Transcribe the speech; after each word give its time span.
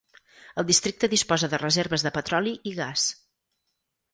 El 0.61 0.65
districte 0.69 1.09
disposa 1.11 1.49
de 1.51 1.59
reserves 1.63 2.07
de 2.07 2.13
petroli 2.17 2.57
i 2.73 2.75
gas. 2.81 3.07